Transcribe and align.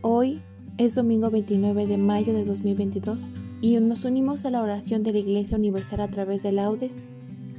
Hoy 0.00 0.40
es 0.78 0.96
domingo 0.96 1.30
29 1.30 1.86
de 1.86 1.96
mayo 1.96 2.32
de 2.32 2.44
2022 2.44 3.34
y 3.60 3.78
nos 3.78 4.04
unimos 4.04 4.44
a 4.44 4.50
la 4.50 4.60
oración 4.60 5.04
de 5.04 5.12
la 5.12 5.20
Iglesia 5.20 5.56
Universal 5.58 6.00
a 6.00 6.08
través 6.08 6.42
de 6.42 6.50
laudes 6.50 7.06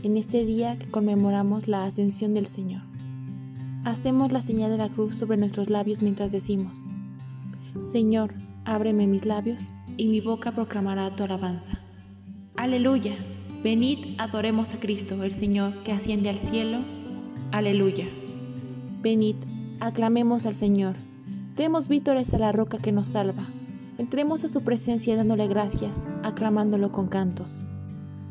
en 0.04 0.18
este 0.18 0.44
día 0.46 0.78
que 0.78 0.92
conmemoramos 0.92 1.70
la 1.70 1.86
ascensión 1.86 2.34
del 2.34 2.48
Señor. 2.48 2.82
Hacemos 3.86 4.34
la 4.34 4.42
señal 4.42 4.72
de 4.72 4.78
la 4.78 4.90
cruz 4.90 5.16
sobre 5.16 5.38
nuestros 5.38 5.70
labios 5.70 6.02
mientras 6.02 6.34
decimos, 6.34 6.86
Señor, 7.80 8.34
ábreme 8.66 9.08
mis 9.08 9.26
labios 9.26 9.72
y 9.96 10.08
mi 10.08 10.20
boca 10.20 10.52
proclamará 10.52 11.16
tu 11.16 11.24
alabanza. 11.24 11.80
Aleluya. 12.58 13.16
Venid, 13.64 14.00
adoremos 14.18 14.74
a 14.74 14.82
Cristo, 14.82 15.24
el 15.24 15.32
Señor, 15.32 15.82
que 15.84 15.94
asciende 15.94 16.30
al 16.30 16.40
cielo. 16.40 16.80
Aleluya. 17.54 18.06
Venid, 19.02 19.38
aclamemos 19.80 20.46
al 20.46 20.56
Señor 20.56 20.98
Demos 21.56 21.88
vítores 21.88 22.34
a 22.34 22.40
la 22.40 22.52
roca 22.52 22.80
que 22.80 22.92
nos 22.92 23.06
salva. 23.06 23.48
Entremos 24.00 24.44
a 24.44 24.48
su 24.48 24.64
presencia 24.64 25.16
dándole 25.16 25.48
gracias, 25.48 26.08
aclamándolo 26.24 26.92
con 26.92 27.08
cantos. 27.08 27.64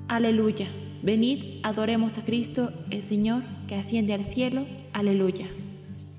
Aleluya. 0.09 0.67
Venid, 1.05 1.61
adoremos 1.63 2.19
a 2.19 2.24
Cristo, 2.24 2.70
el 2.91 3.05
Señor, 3.05 3.45
que 3.69 3.77
asciende 3.77 4.13
al 4.13 4.24
cielo. 4.24 4.67
Aleluya. 4.92 5.46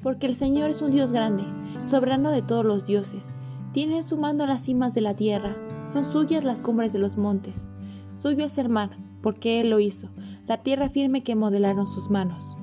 Porque 0.02 0.28
el 0.28 0.36
Señor 0.36 0.70
es 0.70 0.82
un 0.82 0.92
Dios 0.92 1.12
grande, 1.12 1.44
soberano 1.82 2.32
de 2.32 2.42
todos 2.42 2.66
los 2.66 2.88
dioses. 2.88 3.34
Tiene 3.74 3.98
en 3.98 4.04
su 4.04 4.16
mano 4.18 4.48
las 4.48 4.64
cimas 4.64 4.94
de 4.94 5.02
la 5.02 5.14
tierra, 5.14 5.58
son 5.86 6.06
suyas 6.06 6.46
las 6.46 6.62
cumbres 6.62 6.94
de 6.94 7.00
los 7.00 7.18
montes. 7.18 7.70
Suyo 8.14 8.46
es 8.46 8.58
el 8.58 8.70
mar, 8.70 8.92
porque 9.22 9.60
Él 9.60 9.72
lo 9.72 9.82
hizo, 9.82 10.08
la 10.48 10.64
tierra 10.64 10.88
firme 10.88 11.22
que 11.22 11.36
modelaron 11.36 11.86
sus 11.86 12.10
manos. 12.10 12.56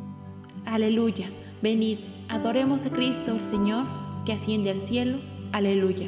Aleluya. 0.65 1.29
Venid, 1.63 1.99
adoremos 2.31 2.87
a 2.87 2.91
Cristo, 2.91 3.33
el 3.33 3.45
Señor, 3.45 4.00
que 4.31 4.37
asciende 4.37 4.71
al 4.71 4.81
cielo. 4.81 5.19
Aleluya. 5.51 6.07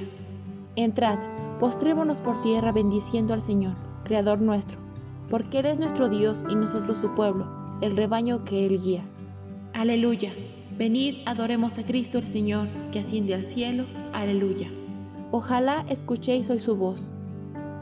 Entrad, 0.76 1.18
postrémonos 1.58 2.20
por 2.20 2.40
tierra 2.40 2.70
bendiciendo 2.70 3.34
al 3.34 3.42
Señor, 3.42 3.74
Creador 4.04 4.40
nuestro, 4.40 4.78
porque 5.28 5.58
Él 5.58 5.66
es 5.66 5.80
nuestro 5.80 6.08
Dios 6.08 6.46
y 6.48 6.54
nosotros 6.54 6.98
su 6.98 7.16
pueblo, 7.16 7.48
el 7.80 7.96
rebaño 7.96 8.44
que 8.44 8.64
Él 8.64 8.78
guía. 8.80 9.04
Aleluya. 9.74 10.32
Venid, 10.78 11.16
adoremos 11.26 11.78
a 11.78 11.82
Cristo 11.84 12.18
el 12.18 12.24
Señor, 12.24 12.68
que 12.92 13.00
asciende 13.00 13.34
al 13.34 13.42
cielo. 13.42 13.86
Aleluya. 14.12 14.70
Ojalá 15.32 15.84
escuchéis 15.88 16.48
hoy 16.48 16.60
su 16.60 16.76
voz. 16.76 17.14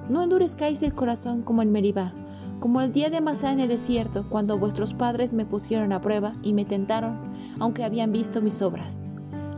No 0.08 0.22
endurezcáis 0.22 0.80
el 0.82 0.94
corazón 0.94 1.42
como 1.42 1.60
en 1.60 1.70
Meribá, 1.70 2.14
como 2.60 2.80
el 2.80 2.92
día 2.92 3.10
de 3.10 3.20
Masá 3.20 3.52
en 3.52 3.60
el 3.60 3.68
desierto, 3.68 4.26
cuando 4.26 4.56
vuestros 4.56 4.94
padres 4.94 5.34
me 5.34 5.44
pusieron 5.44 5.92
a 5.92 6.00
prueba 6.00 6.32
y 6.42 6.54
me 6.54 6.64
tentaron, 6.64 7.18
aunque 7.58 7.84
habían 7.84 8.10
visto 8.10 8.40
mis 8.40 8.62
obras. 8.62 9.06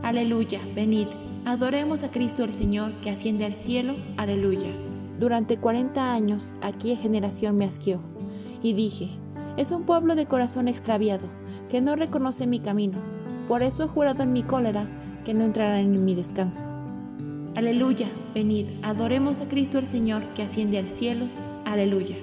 Aleluya, 0.03 0.59
venid, 0.75 1.07
adoremos 1.45 2.03
a 2.03 2.11
Cristo 2.11 2.43
el 2.43 2.51
Señor 2.51 2.91
que 2.99 3.09
asciende 3.09 3.45
al 3.45 3.55
cielo. 3.55 3.95
Aleluya. 4.17 4.69
Durante 5.17 5.55
cuarenta 5.55 6.13
años 6.13 6.55
aquella 6.61 6.97
generación 6.97 7.55
me 7.55 7.63
asqueó, 7.63 8.01
y 8.61 8.73
dije, 8.73 9.17
es 9.55 9.71
un 9.71 9.83
pueblo 9.83 10.15
de 10.15 10.25
corazón 10.25 10.67
extraviado, 10.67 11.29
que 11.69 11.79
no 11.79 11.95
reconoce 11.95 12.47
mi 12.47 12.59
camino. 12.59 12.99
Por 13.47 13.63
eso 13.63 13.85
he 13.85 13.87
jurado 13.87 14.23
en 14.23 14.33
mi 14.33 14.43
cólera 14.43 14.89
que 15.23 15.33
no 15.33 15.45
entrarán 15.45 15.93
en 15.93 16.03
mi 16.03 16.15
descanso. 16.15 16.67
Aleluya, 17.55 18.11
venid, 18.35 18.67
adoremos 18.81 19.39
a 19.39 19.47
Cristo 19.47 19.79
el 19.79 19.87
Señor 19.87 20.21
que 20.33 20.43
asciende 20.43 20.79
al 20.79 20.89
cielo. 20.89 21.27
Aleluya. 21.63 22.17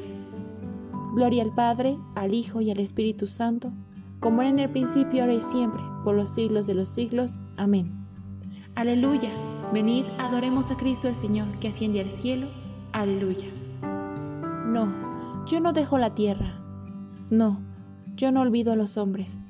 Gloria 1.14 1.42
al 1.42 1.54
Padre, 1.54 1.96
al 2.14 2.34
Hijo 2.34 2.60
y 2.60 2.70
al 2.70 2.78
Espíritu 2.78 3.26
Santo 3.26 3.72
como 4.20 4.42
era 4.42 4.50
en 4.50 4.58
el 4.58 4.70
principio, 4.70 5.22
ahora 5.22 5.34
y 5.34 5.40
siempre, 5.40 5.82
por 6.04 6.14
los 6.14 6.30
siglos 6.30 6.66
de 6.66 6.74
los 6.74 6.90
siglos. 6.90 7.40
Amén. 7.56 7.90
Aleluya. 8.74 9.30
Venid, 9.72 10.04
adoremos 10.18 10.70
a 10.70 10.76
Cristo 10.76 11.08
el 11.08 11.16
Señor, 11.16 11.58
que 11.58 11.68
asciende 11.68 12.00
al 12.00 12.10
cielo. 12.10 12.46
Aleluya. 12.92 13.46
No, 14.66 15.44
yo 15.46 15.60
no 15.60 15.72
dejo 15.72 15.96
la 15.96 16.14
tierra. 16.14 16.60
No, 17.30 17.60
yo 18.14 18.30
no 18.30 18.42
olvido 18.42 18.72
a 18.72 18.76
los 18.76 18.98
hombres. 18.98 19.42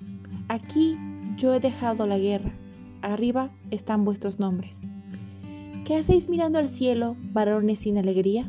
Aquí 0.48 0.96
yo 1.36 1.52
he 1.52 1.60
dejado 1.60 2.06
la 2.06 2.18
guerra. 2.18 2.54
Arriba 3.02 3.50
están 3.70 4.04
vuestros 4.04 4.38
nombres. 4.38 4.84
¿Qué 5.84 5.96
hacéis 5.96 6.28
mirando 6.28 6.58
al 6.58 6.68
cielo, 6.68 7.16
varones 7.32 7.80
sin 7.80 7.98
alegría? 7.98 8.48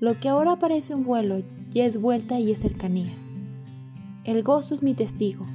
Lo 0.00 0.18
que 0.18 0.28
ahora 0.28 0.58
parece 0.58 0.94
un 0.94 1.04
vuelo 1.04 1.42
ya 1.70 1.84
es 1.84 2.00
vuelta 2.00 2.38
y 2.38 2.52
es 2.52 2.60
cercanía. 2.60 3.23
El 4.24 4.42
gozo 4.42 4.72
es 4.72 4.82
mi 4.82 4.94
testigo, 4.94 5.46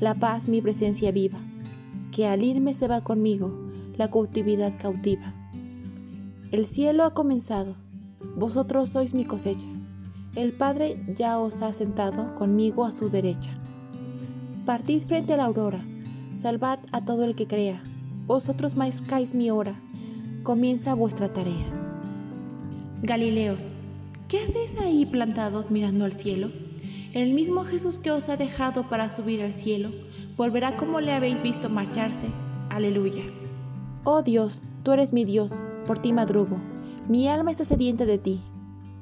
la 0.00 0.16
paz 0.16 0.48
mi 0.48 0.60
presencia 0.60 1.12
viva, 1.12 1.38
que 2.10 2.26
al 2.26 2.42
irme 2.42 2.74
se 2.74 2.88
va 2.88 3.00
conmigo 3.00 3.70
la 3.96 4.10
cautividad 4.10 4.76
cautiva. 4.76 5.32
El 6.50 6.66
cielo 6.66 7.04
ha 7.04 7.14
comenzado, 7.14 7.76
vosotros 8.36 8.90
sois 8.90 9.14
mi 9.14 9.24
cosecha, 9.24 9.68
el 10.34 10.52
Padre 10.52 11.00
ya 11.14 11.38
os 11.38 11.62
ha 11.62 11.72
sentado 11.72 12.34
conmigo 12.34 12.84
a 12.84 12.90
su 12.90 13.08
derecha. 13.08 13.52
Partid 14.66 15.02
frente 15.06 15.34
a 15.34 15.36
la 15.36 15.44
aurora, 15.44 15.86
salvad 16.32 16.80
a 16.90 17.04
todo 17.04 17.22
el 17.22 17.36
que 17.36 17.46
crea, 17.46 17.84
vosotros 18.26 18.74
maescáis 18.74 19.36
mi 19.36 19.52
hora, 19.52 19.80
comienza 20.42 20.94
vuestra 20.94 21.28
tarea. 21.28 21.70
Galileos, 23.00 23.72
¿qué 24.26 24.40
hacéis 24.40 24.76
ahí 24.80 25.06
plantados 25.06 25.70
mirando 25.70 26.04
al 26.04 26.12
cielo? 26.12 26.50
El 27.14 27.34
mismo 27.34 27.64
Jesús 27.64 27.98
que 27.98 28.10
os 28.10 28.30
ha 28.30 28.38
dejado 28.38 28.88
para 28.88 29.10
subir 29.10 29.42
al 29.42 29.52
cielo, 29.52 29.90
volverá 30.38 30.78
como 30.78 30.98
le 31.00 31.12
habéis 31.12 31.42
visto 31.42 31.68
marcharse. 31.68 32.26
Aleluya. 32.70 33.22
Oh 34.04 34.22
Dios, 34.22 34.64
tú 34.82 34.92
eres 34.92 35.12
mi 35.12 35.26
Dios, 35.26 35.60
por 35.86 35.98
ti 35.98 36.14
madrugo. 36.14 36.58
Mi 37.08 37.28
alma 37.28 37.50
está 37.50 37.64
sedienta 37.64 38.06
de 38.06 38.16
ti. 38.16 38.42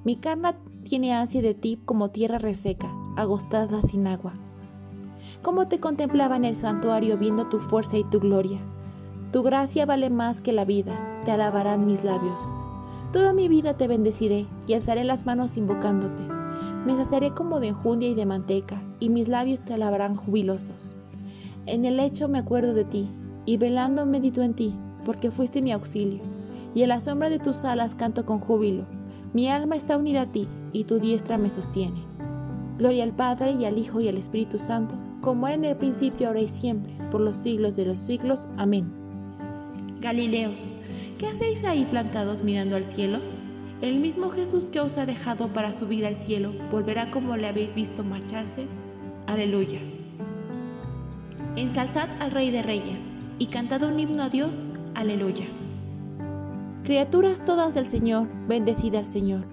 Mi 0.04 0.16
carne 0.16 0.56
tiene 0.82 1.14
ansia 1.14 1.40
de 1.40 1.54
ti 1.54 1.78
como 1.84 2.08
tierra 2.08 2.38
reseca, 2.38 2.92
agostada 3.16 3.80
sin 3.80 4.08
agua. 4.08 4.34
¿Cómo 5.42 5.68
te 5.68 5.78
contemplaba 5.78 6.34
en 6.34 6.44
el 6.44 6.56
santuario 6.56 7.16
viendo 7.16 7.46
tu 7.46 7.60
fuerza 7.60 7.96
y 7.96 8.02
tu 8.02 8.18
gloria? 8.18 8.58
Tu 9.30 9.44
gracia 9.44 9.86
vale 9.86 10.10
más 10.10 10.40
que 10.40 10.52
la 10.52 10.64
vida, 10.64 11.22
te 11.24 11.30
alabarán 11.30 11.86
mis 11.86 12.02
labios. 12.02 12.52
Toda 13.12 13.32
mi 13.34 13.46
vida 13.46 13.76
te 13.76 13.86
bendeciré 13.86 14.48
y 14.66 14.74
alzaré 14.74 15.04
las 15.04 15.26
manos 15.26 15.56
invocándote. 15.56 16.39
Me 16.86 16.96
saciaré 16.96 17.32
como 17.32 17.60
de 17.60 17.68
enjundia 17.68 18.08
y 18.08 18.14
de 18.14 18.26
manteca, 18.26 18.80
y 19.00 19.08
mis 19.08 19.28
labios 19.28 19.64
te 19.64 19.74
alabarán 19.74 20.16
jubilosos. 20.16 20.96
En 21.66 21.84
el 21.84 21.96
lecho 21.96 22.28
me 22.28 22.38
acuerdo 22.38 22.74
de 22.74 22.84
ti, 22.84 23.10
y 23.46 23.56
velando 23.56 24.06
medito 24.06 24.42
en 24.42 24.54
ti, 24.54 24.74
porque 25.04 25.30
fuiste 25.30 25.62
mi 25.62 25.72
auxilio. 25.72 26.20
y 26.72 26.84
a 26.84 26.86
la 26.86 27.00
sombra 27.00 27.28
de 27.30 27.40
tus 27.40 27.64
alas 27.64 27.96
canto 27.96 28.24
con 28.24 28.38
júbilo. 28.38 28.86
Mi 29.32 29.48
alma 29.48 29.74
está 29.74 29.96
unida 29.96 30.22
a 30.22 30.32
ti, 30.32 30.46
y 30.72 30.84
tu 30.84 31.00
diestra 31.00 31.36
me 31.36 31.50
sostiene. 31.50 32.04
Gloria 32.78 33.02
al 33.02 33.12
Padre, 33.12 33.52
y 33.52 33.64
al 33.64 33.76
Hijo, 33.76 34.00
y 34.00 34.08
al 34.08 34.16
Espíritu 34.16 34.58
Santo, 34.58 34.96
como 35.20 35.48
era 35.48 35.56
en 35.56 35.64
el 35.64 35.76
principio, 35.76 36.28
ahora 36.28 36.40
y 36.40 36.48
siempre, 36.48 36.92
por 37.10 37.20
los 37.20 37.36
siglos 37.36 37.76
de 37.76 37.86
los 37.86 37.98
siglos. 37.98 38.46
Amén. 38.56 38.90
Galileos, 40.00 40.72
¿qué 41.18 41.26
hacéis 41.26 41.64
ahí 41.64 41.84
plantados 41.90 42.42
mirando 42.42 42.76
al 42.76 42.84
cielo? 42.84 43.18
El 43.80 43.98
mismo 43.98 44.28
Jesús 44.28 44.68
que 44.68 44.80
os 44.80 44.98
ha 44.98 45.06
dejado 45.06 45.48
para 45.48 45.72
subir 45.72 46.04
al 46.04 46.14
cielo, 46.14 46.52
volverá 46.70 47.10
como 47.10 47.36
le 47.38 47.48
habéis 47.48 47.74
visto 47.74 48.04
marcharse. 48.04 48.66
Aleluya. 49.26 49.80
Ensalzad 51.56 52.08
al 52.20 52.30
Rey 52.30 52.50
de 52.50 52.62
Reyes 52.62 53.08
y 53.38 53.46
cantad 53.46 53.82
un 53.82 53.98
himno 53.98 54.22
a 54.22 54.28
Dios. 54.28 54.66
Aleluya. 54.94 55.46
Criaturas 56.84 57.44
todas 57.44 57.72
del 57.72 57.86
Señor, 57.86 58.28
bendecida 58.46 58.98
al 58.98 59.06
Señor, 59.06 59.46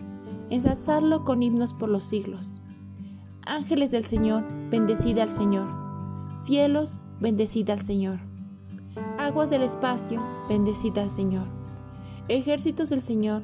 ensalzadlo 0.50 1.24
con 1.24 1.42
himnos 1.42 1.74
por 1.74 1.88
los 1.88 2.04
siglos. 2.04 2.60
Ángeles 3.46 3.92
del 3.92 4.04
Señor, 4.04 4.44
bendecida 4.70 5.24
al 5.24 5.30
Señor. 5.30 5.68
Cielos, 6.36 7.00
bendecida 7.22 7.74
al 7.74 7.82
Señor. 7.82 8.20
Aguas 9.18 9.50
del 9.50 9.64
espacio, 9.64 10.22
bendecida 10.50 11.04
al 11.04 11.10
Señor. 11.10 11.48
Ejércitos 12.28 12.90
del 12.90 13.02
Señor, 13.02 13.44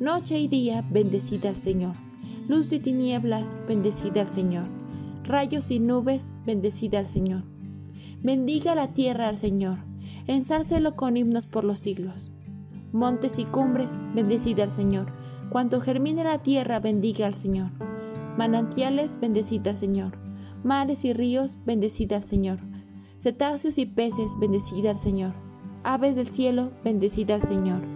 Noche 0.00 0.38
y 0.38 0.48
día, 0.48 0.82
bendecida 0.90 1.48
al 1.48 1.56
Señor. 1.56 1.94
Luz 2.48 2.72
y 2.72 2.78
tinieblas, 2.78 3.60
bendecida 3.66 4.22
al 4.22 4.26
Señor. 4.26 4.68
Rayos 5.24 5.70
y 5.70 5.80
nubes, 5.80 6.34
bendecida 6.44 6.98
al 6.98 7.06
Señor. 7.06 7.44
Bendiga 8.22 8.74
la 8.74 8.94
tierra 8.94 9.28
al 9.28 9.36
Señor. 9.36 9.78
Ensárcelo 10.26 10.96
con 10.96 11.16
himnos 11.16 11.46
por 11.46 11.64
los 11.64 11.80
siglos 11.80 12.32
montes 12.96 13.38
y 13.38 13.44
cumbres, 13.44 14.00
bendecida 14.14 14.64
al 14.64 14.70
Señor. 14.70 15.12
Cuanto 15.50 15.80
germine 15.80 16.24
la 16.24 16.38
tierra, 16.38 16.80
bendiga 16.80 17.26
al 17.26 17.34
Señor. 17.34 17.70
Manantiales, 18.36 19.20
bendecida 19.20 19.70
al 19.70 19.76
Señor. 19.76 20.18
Mares 20.64 21.04
y 21.04 21.12
ríos, 21.12 21.58
bendecida 21.64 22.16
al 22.16 22.22
Señor. 22.22 22.58
Cetáceos 23.18 23.78
y 23.78 23.86
peces, 23.86 24.36
bendecida 24.40 24.90
al 24.90 24.98
Señor. 24.98 25.34
Aves 25.84 26.16
del 26.16 26.26
cielo, 26.26 26.70
bendecida 26.82 27.36
al 27.36 27.42
Señor. 27.42 27.95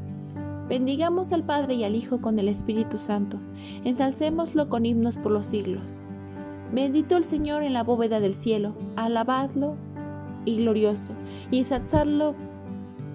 Bendigamos 0.71 1.33
al 1.33 1.43
Padre 1.43 1.73
y 1.73 1.83
al 1.83 1.95
Hijo 1.95 2.21
con 2.21 2.39
el 2.39 2.47
Espíritu 2.47 2.97
Santo. 2.97 3.41
Ensalcémoslo 3.83 4.69
con 4.69 4.85
himnos 4.85 5.17
por 5.17 5.33
los 5.33 5.47
siglos. 5.47 6.05
Bendito 6.73 7.17
el 7.17 7.25
Señor 7.25 7.63
en 7.63 7.73
la 7.73 7.83
bóveda 7.83 8.21
del 8.21 8.33
cielo. 8.33 8.73
Alabadlo 8.95 9.75
y 10.45 10.59
glorioso, 10.59 11.13
y 11.51 11.59
ensalzadlo 11.59 12.35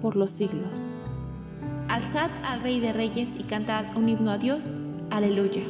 por 0.01 0.15
los 0.15 0.29
siglos. 0.29 0.95
Alzad 1.89 2.29
al 2.45 2.61
Rey 2.61 2.79
de 2.79 2.93
Reyes 2.93 3.33
y 3.39 3.41
cantad 3.41 3.85
un 3.95 4.07
himno 4.07 4.29
a 4.29 4.37
Dios. 4.37 4.77
Aleluya. 5.09 5.63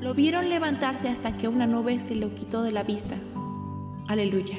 Lo 0.00 0.14
vieron 0.14 0.48
levantarse 0.48 1.08
hasta 1.08 1.36
que 1.36 1.48
una 1.48 1.66
nube 1.66 1.98
se 1.98 2.14
lo 2.14 2.32
quitó 2.36 2.62
de 2.62 2.70
la 2.70 2.84
vista. 2.84 3.16
Aleluya. 4.06 4.58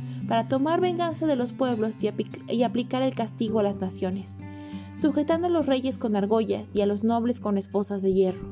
para 0.31 0.47
tomar 0.47 0.79
venganza 0.79 1.27
de 1.27 1.35
los 1.35 1.51
pueblos 1.51 1.97
y, 2.01 2.63
aplicar 2.63 3.01
el 3.01 3.13
castigo 3.13 3.59
a 3.59 3.63
las 3.63 3.81
naciones, 3.81 4.37
sujetando 4.95 5.47
a 5.47 5.49
los 5.49 5.65
reyes 5.65 5.97
con 5.97 6.15
argollas 6.15 6.73
y 6.73 6.79
a 6.79 6.85
los 6.85 7.03
nobles 7.03 7.41
con 7.41 7.57
esposas 7.57 8.01
de 8.01 8.13
hierro. 8.13 8.47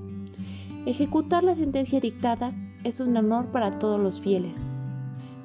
Ejecutar 0.85 1.41
la 1.41 1.55
sentencia 1.55 2.01
dictada 2.01 2.53
es 2.83 2.99
un 2.99 3.15
honor 3.15 3.51
para 3.51 3.79
todos 3.79 3.97
los 3.97 4.19
fieles. 4.19 4.71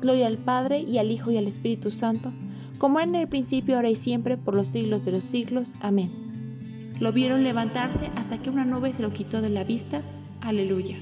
Gloria 0.00 0.26
al 0.26 0.38
Padre 0.38 0.80
y 0.80 0.98
al 0.98 1.12
Hijo 1.12 1.30
y 1.30 1.36
al 1.36 1.46
Espíritu 1.46 1.92
Santo, 1.92 2.32
como 2.78 2.98
era 2.98 3.08
en 3.08 3.14
el 3.14 3.28
principio, 3.28 3.76
ahora 3.76 3.90
y 3.90 3.94
siempre, 3.94 4.36
por 4.36 4.56
los 4.56 4.66
siglos 4.66 5.04
de 5.04 5.12
los 5.12 5.22
siglos. 5.22 5.76
Amén. 5.82 6.96
Lo 6.98 7.12
vieron 7.12 7.44
levantarse 7.44 8.10
hasta 8.16 8.38
que 8.38 8.50
una 8.50 8.64
nube 8.64 8.92
se 8.92 9.02
lo 9.02 9.12
quitó 9.12 9.40
de 9.40 9.50
la 9.50 9.62
vista. 9.62 10.02
Aleluya. 10.40 10.96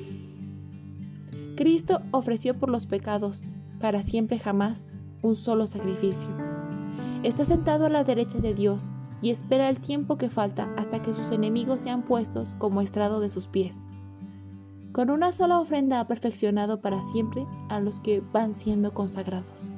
Cristo 1.57 2.03
ofreció 2.11 2.59
por 2.59 2.69
los 2.69 2.85
pecados, 2.85 3.51
para 3.81 4.03
siempre 4.03 4.39
jamás, 4.39 4.91
un 5.23 5.37
solo 5.37 5.67
sacrificio. 5.67 6.31
Está 7.23 7.45
sentado 7.45 7.87
a 7.87 7.89
la 7.89 8.05
derecha 8.05 8.39
de 8.39 8.55
Dios 8.55 8.91
y 9.23 9.31
espera 9.31 9.69
el 9.69 9.81
tiempo 9.81 10.19
que 10.19 10.29
falta 10.29 10.69
hasta 10.77 11.01
que 11.01 11.13
sus 11.13 11.31
enemigos 11.31 11.81
sean 11.81 12.03
puestos 12.03 12.57
como 12.57 12.81
estrado 12.81 13.21
de 13.21 13.29
sus 13.29 13.47
pies. 13.47 13.89
Con 14.93 15.09
una 15.09 15.33
sola 15.33 15.59
ofrenda 15.59 16.01
ha 16.01 16.07
perfeccionado 16.07 16.81
para 16.81 17.01
siempre 17.01 17.47
a 17.71 17.81
los 17.81 18.01
que 18.01 18.21
van 18.21 18.55
siendo 18.55 18.93
consagrados. 18.93 19.73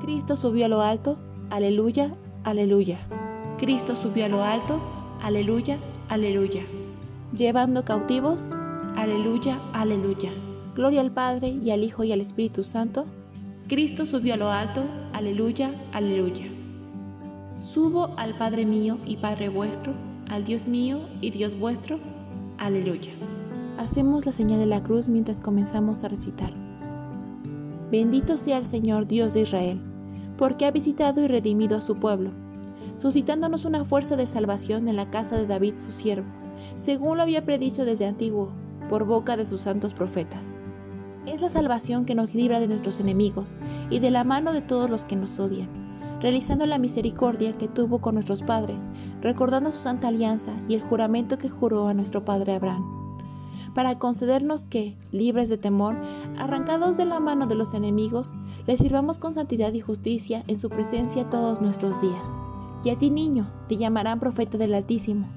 Cristo 0.00 0.36
subió 0.36 0.66
a 0.66 0.68
lo 0.68 0.80
alto, 0.80 1.18
aleluya, 1.50 2.14
aleluya. 2.44 2.98
Cristo 3.58 3.96
subió 3.96 4.26
a 4.26 4.28
lo 4.28 4.42
alto, 4.42 4.80
aleluya, 5.22 5.78
aleluya. 6.08 6.62
Llevando 7.34 7.84
cautivos, 7.84 8.54
aleluya, 8.96 9.60
aleluya. 9.72 10.30
Gloria 10.74 11.00
al 11.00 11.12
Padre 11.12 11.48
y 11.48 11.70
al 11.72 11.82
Hijo 11.82 12.04
y 12.04 12.12
al 12.12 12.20
Espíritu 12.20 12.64
Santo. 12.64 13.06
Cristo 13.68 14.06
subió 14.06 14.34
a 14.34 14.36
lo 14.36 14.50
alto, 14.50 14.84
aleluya, 15.12 15.72
aleluya. 15.92 16.46
Subo 17.56 18.14
al 18.18 18.36
Padre 18.36 18.66
mío 18.66 18.98
y 19.06 19.16
Padre 19.16 19.48
vuestro, 19.48 19.92
al 20.28 20.44
Dios 20.44 20.66
mío 20.66 21.00
y 21.20 21.30
Dios 21.30 21.58
vuestro, 21.58 21.98
aleluya. 22.58 23.12
Hacemos 23.78 24.26
la 24.26 24.32
señal 24.32 24.58
de 24.58 24.66
la 24.66 24.82
cruz 24.82 25.08
mientras 25.08 25.40
comenzamos 25.40 26.04
a 26.04 26.08
recitar. 26.08 26.52
Bendito 27.90 28.36
sea 28.36 28.58
el 28.58 28.64
Señor 28.64 29.06
Dios 29.06 29.34
de 29.34 29.42
Israel, 29.42 29.80
porque 30.36 30.66
ha 30.66 30.70
visitado 30.70 31.22
y 31.22 31.28
redimido 31.28 31.76
a 31.76 31.80
su 31.80 31.96
pueblo 31.96 32.30
suscitándonos 32.96 33.64
una 33.64 33.84
fuerza 33.84 34.16
de 34.16 34.26
salvación 34.26 34.88
en 34.88 34.96
la 34.96 35.10
casa 35.10 35.36
de 35.36 35.46
David 35.46 35.76
su 35.76 35.90
siervo, 35.90 36.28
según 36.74 37.16
lo 37.16 37.22
había 37.22 37.44
predicho 37.44 37.84
desde 37.84 38.06
antiguo, 38.06 38.52
por 38.88 39.04
boca 39.04 39.36
de 39.36 39.46
sus 39.46 39.62
santos 39.62 39.94
profetas. 39.94 40.60
Es 41.26 41.40
la 41.40 41.48
salvación 41.48 42.04
que 42.04 42.14
nos 42.14 42.34
libra 42.34 42.60
de 42.60 42.68
nuestros 42.68 43.00
enemigos 43.00 43.56
y 43.90 43.98
de 43.98 44.10
la 44.10 44.24
mano 44.24 44.52
de 44.52 44.62
todos 44.62 44.90
los 44.90 45.04
que 45.04 45.16
nos 45.16 45.38
odian, 45.40 45.68
realizando 46.20 46.66
la 46.66 46.78
misericordia 46.78 47.52
que 47.52 47.68
tuvo 47.68 48.00
con 48.00 48.14
nuestros 48.14 48.42
padres, 48.42 48.90
recordando 49.20 49.70
su 49.70 49.78
santa 49.78 50.08
alianza 50.08 50.52
y 50.68 50.74
el 50.74 50.82
juramento 50.82 51.38
que 51.38 51.48
juró 51.48 51.88
a 51.88 51.94
nuestro 51.94 52.24
padre 52.24 52.54
Abraham 52.54 53.04
para 53.74 53.98
concedernos 53.98 54.68
que, 54.68 54.96
libres 55.10 55.48
de 55.48 55.58
temor, 55.58 55.96
arrancados 56.38 56.96
de 56.96 57.04
la 57.04 57.20
mano 57.20 57.46
de 57.46 57.56
los 57.56 57.74
enemigos, 57.74 58.36
le 58.66 58.76
sirvamos 58.76 59.18
con 59.18 59.34
santidad 59.34 59.72
y 59.74 59.80
justicia 59.80 60.44
en 60.46 60.56
su 60.56 60.70
presencia 60.70 61.26
todos 61.26 61.60
nuestros 61.60 62.00
días. 62.00 62.38
Y 62.84 62.90
a 62.90 62.98
ti 62.98 63.10
niño 63.10 63.50
te 63.68 63.76
llamarán 63.76 64.20
profeta 64.20 64.58
del 64.58 64.74
Altísimo, 64.74 65.28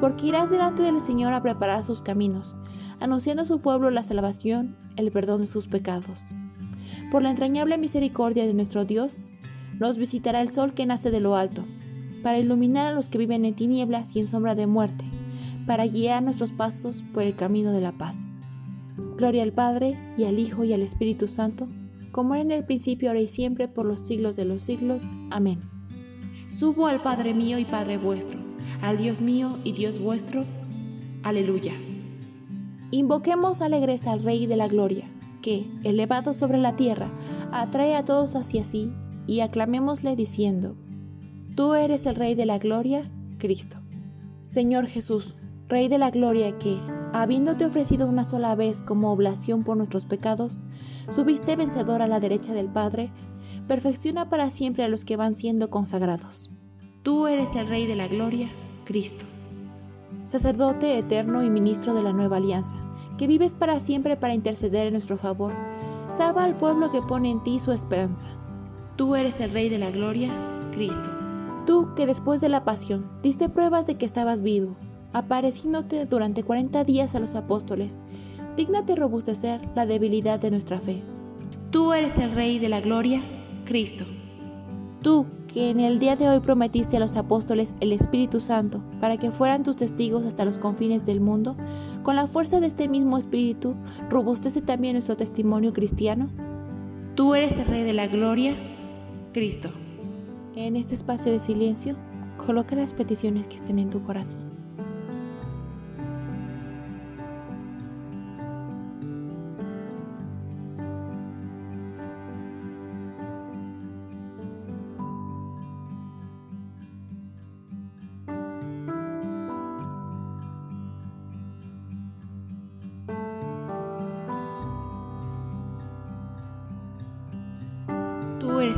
porque 0.00 0.26
irás 0.26 0.50
delante 0.50 0.82
del 0.82 1.00
Señor 1.00 1.32
a 1.34 1.42
preparar 1.42 1.84
sus 1.84 2.00
caminos, 2.00 2.56
anunciando 2.98 3.42
a 3.42 3.46
su 3.46 3.60
pueblo 3.60 3.90
la 3.90 4.02
salvación, 4.02 4.76
el 4.96 5.10
perdón 5.10 5.40
de 5.42 5.46
sus 5.46 5.66
pecados. 5.66 6.28
Por 7.10 7.22
la 7.22 7.30
entrañable 7.30 7.78
misericordia 7.78 8.46
de 8.46 8.54
nuestro 8.54 8.84
Dios, 8.84 9.24
nos 9.78 9.98
visitará 9.98 10.40
el 10.40 10.52
sol 10.52 10.74
que 10.74 10.86
nace 10.86 11.10
de 11.10 11.20
lo 11.20 11.36
alto, 11.36 11.64
para 12.22 12.38
iluminar 12.38 12.86
a 12.86 12.92
los 12.92 13.08
que 13.08 13.18
viven 13.18 13.44
en 13.44 13.54
tinieblas 13.54 14.14
y 14.14 14.20
en 14.20 14.26
sombra 14.26 14.54
de 14.54 14.66
muerte, 14.66 15.04
para 15.66 15.86
guiar 15.86 16.22
nuestros 16.22 16.52
pasos 16.52 17.02
por 17.12 17.22
el 17.22 17.36
camino 17.36 17.72
de 17.72 17.80
la 17.80 17.92
paz. 17.92 18.28
Gloria 19.16 19.42
al 19.42 19.52
Padre, 19.52 19.96
y 20.16 20.24
al 20.24 20.38
Hijo, 20.38 20.64
y 20.64 20.72
al 20.72 20.82
Espíritu 20.82 21.28
Santo, 21.28 21.68
como 22.12 22.34
era 22.34 22.42
en 22.42 22.50
el 22.50 22.64
principio, 22.64 23.08
ahora 23.08 23.20
y 23.20 23.28
siempre, 23.28 23.68
por 23.68 23.86
los 23.86 24.00
siglos 24.00 24.36
de 24.36 24.44
los 24.44 24.62
siglos. 24.62 25.10
Amén. 25.30 25.62
Subo 26.48 26.86
al 26.86 27.02
Padre 27.02 27.32
mío 27.32 27.58
y 27.58 27.64
Padre 27.64 27.96
vuestro, 27.96 28.38
al 28.82 28.98
Dios 28.98 29.20
mío 29.20 29.58
y 29.64 29.72
Dios 29.72 29.98
vuestro. 29.98 30.44
Aleluya. 31.22 31.72
Invoquemos 32.94 33.62
alegres 33.62 34.06
al 34.06 34.22
Rey 34.22 34.44
de 34.44 34.58
la 34.58 34.68
Gloria, 34.68 35.10
que, 35.40 35.66
elevado 35.82 36.34
sobre 36.34 36.58
la 36.58 36.76
tierra, 36.76 37.10
atrae 37.50 37.96
a 37.96 38.04
todos 38.04 38.36
hacia 38.36 38.64
sí, 38.64 38.92
y 39.26 39.40
aclamémosle 39.40 40.14
diciendo, 40.14 40.76
Tú 41.56 41.72
eres 41.72 42.04
el 42.04 42.16
Rey 42.16 42.34
de 42.34 42.44
la 42.44 42.58
Gloria, 42.58 43.10
Cristo. 43.38 43.78
Señor 44.42 44.84
Jesús, 44.84 45.38
Rey 45.68 45.88
de 45.88 45.96
la 45.96 46.10
Gloria 46.10 46.58
que, 46.58 46.78
habiéndote 47.14 47.64
ofrecido 47.64 48.06
una 48.06 48.24
sola 48.24 48.54
vez 48.56 48.82
como 48.82 49.10
oblación 49.10 49.64
por 49.64 49.78
nuestros 49.78 50.04
pecados, 50.04 50.60
subiste 51.08 51.56
vencedor 51.56 52.02
a 52.02 52.06
la 52.06 52.20
derecha 52.20 52.52
del 52.52 52.68
Padre, 52.68 53.10
perfecciona 53.68 54.28
para 54.28 54.50
siempre 54.50 54.84
a 54.84 54.88
los 54.88 55.06
que 55.06 55.16
van 55.16 55.34
siendo 55.34 55.70
consagrados. 55.70 56.50
Tú 57.02 57.26
eres 57.26 57.56
el 57.56 57.68
Rey 57.68 57.86
de 57.86 57.96
la 57.96 58.08
Gloria, 58.08 58.50
Cristo. 58.84 59.24
Sacerdote 60.26 60.98
eterno 60.98 61.42
y 61.42 61.50
ministro 61.50 61.94
de 61.94 62.02
la 62.02 62.12
nueva 62.12 62.36
alianza, 62.36 62.76
que 63.18 63.26
vives 63.26 63.54
para 63.54 63.80
siempre 63.80 64.16
para 64.16 64.34
interceder 64.34 64.86
en 64.86 64.94
nuestro 64.94 65.16
favor, 65.16 65.52
salva 66.10 66.44
al 66.44 66.56
pueblo 66.56 66.90
que 66.90 67.02
pone 67.02 67.30
en 67.30 67.42
ti 67.42 67.60
su 67.60 67.72
esperanza. 67.72 68.28
Tú 68.96 69.16
eres 69.16 69.40
el 69.40 69.52
Rey 69.52 69.68
de 69.68 69.78
la 69.78 69.90
Gloria, 69.90 70.30
Cristo. 70.72 71.10
Tú 71.66 71.94
que 71.94 72.06
después 72.06 72.40
de 72.40 72.48
la 72.48 72.64
pasión 72.64 73.04
diste 73.22 73.48
pruebas 73.48 73.86
de 73.86 73.96
que 73.96 74.06
estabas 74.06 74.42
vivo, 74.42 74.76
apareciéndote 75.12 76.06
durante 76.06 76.44
40 76.44 76.84
días 76.84 77.14
a 77.14 77.20
los 77.20 77.34
apóstoles, 77.34 78.02
dígnate 78.56 78.96
robustecer 78.96 79.60
la 79.74 79.86
debilidad 79.86 80.40
de 80.40 80.50
nuestra 80.50 80.78
fe. 80.78 81.02
Tú 81.70 81.92
eres 81.92 82.18
el 82.18 82.32
Rey 82.32 82.58
de 82.58 82.68
la 82.68 82.80
Gloria, 82.80 83.22
Cristo. 83.64 84.04
Tú 85.02 85.26
que 85.52 85.70
en 85.70 85.80
el 85.80 85.98
día 85.98 86.14
de 86.14 86.28
hoy 86.28 86.38
prometiste 86.38 86.96
a 86.96 87.00
los 87.00 87.16
apóstoles 87.16 87.74
el 87.80 87.92
Espíritu 87.92 88.40
Santo 88.40 88.82
para 89.00 89.16
que 89.16 89.32
fueran 89.32 89.64
tus 89.64 89.76
testigos 89.76 90.24
hasta 90.24 90.44
los 90.44 90.58
confines 90.58 91.04
del 91.04 91.20
mundo, 91.20 91.56
con 92.04 92.14
la 92.14 92.28
fuerza 92.28 92.60
de 92.60 92.68
este 92.68 92.88
mismo 92.88 93.18
Espíritu, 93.18 93.74
robustece 94.08 94.62
también 94.62 94.94
nuestro 94.94 95.16
testimonio 95.16 95.72
cristiano. 95.72 96.30
Tú 97.16 97.34
eres 97.34 97.58
el 97.58 97.66
Rey 97.66 97.82
de 97.82 97.92
la 97.92 98.06
Gloria, 98.06 98.54
Cristo. 99.32 99.70
En 100.54 100.76
este 100.76 100.94
espacio 100.94 101.32
de 101.32 101.40
silencio, 101.40 101.96
coloca 102.36 102.76
las 102.76 102.94
peticiones 102.94 103.48
que 103.48 103.56
estén 103.56 103.80
en 103.80 103.90
tu 103.90 104.02
corazón. 104.02 104.51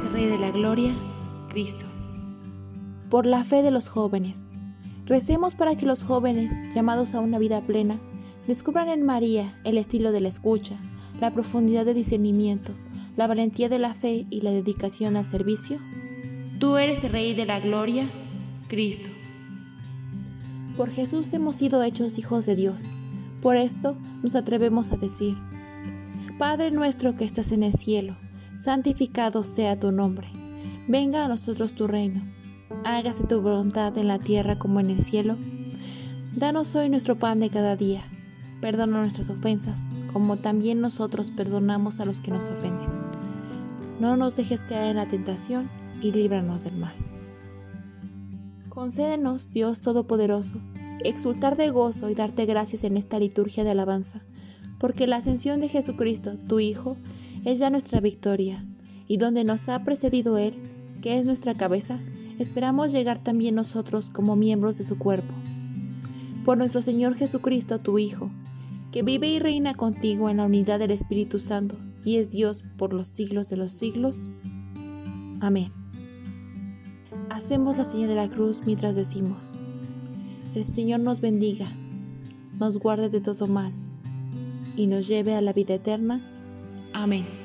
El 0.03 0.13
Rey 0.13 0.27
de 0.27 0.39
la 0.39 0.51
Gloria, 0.51 0.93
Cristo. 1.51 1.87
Por 3.11 3.27
la 3.27 3.45
fe 3.45 3.63
de 3.63 3.71
los 3.71 3.89
jóvenes. 3.89 4.49
Recemos 5.07 5.55
para 5.55 5.77
que 5.77 5.87
los 5.87 6.03
jóvenes, 6.03 6.59
llamados 6.75 7.15
a 7.15 7.21
una 7.21 7.39
vida 7.39 7.61
plena, 7.61 8.01
descubran 8.49 8.89
en 8.89 9.05
María 9.05 9.57
el 9.63 9.79
estilo 9.79 10.11
de 10.11 10.21
la 10.21 10.27
escucha, 10.27 10.81
la 11.21 11.31
profundidad 11.31 11.85
de 11.85 11.95
discernimiento, 11.95 12.73
la 13.15 13.29
valentía 13.29 13.69
de 13.69 13.79
la 13.79 13.95
fe 13.95 14.27
y 14.31 14.41
la 14.41 14.51
dedicación 14.51 15.17
al 15.17 15.25
servicio. 15.25 15.79
Tú 16.59 16.77
eres 16.77 17.05
el 17.05 17.13
Rey 17.13 17.33
de 17.33 17.47
la 17.47 17.61
Gloria, 17.61 18.11
Cristo. 18.67 19.11
Por 20.77 20.91
Jesús 20.91 21.33
hemos 21.35 21.55
sido 21.55 21.81
hechos 21.85 22.19
hijos 22.19 22.47
de 22.47 22.57
Dios. 22.57 22.91
Por 23.41 23.55
esto 23.55 23.97
nos 24.25 24.35
atrevemos 24.35 24.91
a 24.91 24.97
decir, 24.97 25.37
Padre 26.37 26.73
nuestro 26.73 27.15
que 27.15 27.25
estás 27.25 27.53
en 27.53 27.63
el 27.63 27.75
cielo, 27.75 28.17
santificado 28.56 29.44
sea 29.44 29.78
tu 29.78 29.92
nombre. 29.92 30.28
Venga 30.88 31.25
a 31.25 31.28
nosotros 31.28 31.75
tu 31.75 31.87
reino. 31.87 32.25
Hágase 32.84 33.25
tu 33.25 33.40
voluntad 33.40 33.96
en 33.99 34.08
la 34.08 34.18
tierra 34.18 34.58
como 34.58 34.80
en 34.80 34.90
el 34.90 35.02
cielo. 35.02 35.37
Danos 36.37 36.75
hoy 36.75 36.88
nuestro 36.88 37.18
pan 37.18 37.40
de 37.40 37.50
cada 37.50 37.76
día. 37.76 38.02
Perdona 38.61 39.00
nuestras 39.00 39.28
ofensas, 39.28 39.88
como 40.12 40.37
también 40.37 40.80
nosotros 40.80 41.30
perdonamos 41.30 42.00
a 42.00 42.04
los 42.04 42.20
que 42.20 42.30
nos 42.30 42.50
ofenden. 42.50 42.88
No 44.00 44.16
nos 44.16 44.37
dejes 44.37 44.64
caer 44.64 44.90
en 44.90 44.96
la 44.96 45.08
tentación 45.08 45.70
y 46.00 46.12
líbranos 46.12 46.64
del 46.64 46.76
mal. 46.76 46.94
Concédenos, 48.68 49.50
Dios 49.52 49.80
Todopoderoso, 49.80 50.61
exultar 51.04 51.56
de 51.56 51.70
gozo 51.70 52.11
y 52.11 52.14
darte 52.14 52.46
gracias 52.46 52.84
en 52.84 52.96
esta 52.96 53.18
liturgia 53.18 53.64
de 53.64 53.70
alabanza, 53.70 54.23
porque 54.80 55.06
la 55.06 55.16
ascensión 55.16 55.61
de 55.61 55.68
Jesucristo, 55.68 56.38
tu 56.49 56.58
Hijo, 56.58 56.96
es 57.45 57.59
ya 57.59 57.71
nuestra 57.71 58.01
victoria, 58.01 58.65
y 59.07 59.19
donde 59.19 59.45
nos 59.45 59.69
ha 59.69 59.85
precedido 59.85 60.39
Él, 60.39 60.55
que 61.03 61.19
es 61.19 61.27
nuestra 61.27 61.55
cabeza, 61.55 62.01
esperamos 62.39 62.93
llegar 62.93 63.19
también 63.19 63.55
nosotros 63.55 64.11
como 64.11 64.37
miembros 64.37 64.79
de 64.79 64.85
su 64.85 64.99
cuerpo. 64.99 65.35
Por 66.45 66.59
nuestro 66.59 66.83
Señor 66.83 67.15
Jesucristo, 67.15 67.79
tu 67.79 67.99
Hijo, 67.99 68.31
que 68.91 69.03
vive 69.03 69.29
y 69.29 69.39
reina 69.39 69.75
contigo 69.75 70.31
en 70.31 70.39
la 70.39 70.45
unidad 70.45 70.79
del 70.79 70.91
Espíritu 70.91 71.39
Santo, 71.39 71.77
y 72.05 72.17
es 72.17 72.31
Dios 72.31 72.65
por 72.77 72.93
los 72.93 73.09
siglos 73.09 73.49
de 73.51 73.57
los 73.57 73.73
siglos. 73.73 74.31
Amén. 75.41 75.73
Hacemos 77.31 77.79
la 77.79 77.85
señal 77.85 78.09
de 78.09 78.15
la 78.15 78.29
cruz 78.29 78.63
mientras 78.65 78.95
decimos, 78.95 79.59
el 80.55 80.65
Señor 80.65 81.01
nos 81.01 81.21
bendiga, 81.21 81.73
nos 82.59 82.79
guarde 82.79 83.09
de 83.09 83.21
todo 83.21 83.49
mal, 83.49 83.73
y 84.77 84.87
nos 84.87 85.09
lleve 85.09 85.35
a 85.35 85.41
la 85.41 85.53
vida 85.53 85.75
eterna. 85.75 86.21
Amén. 86.95 87.44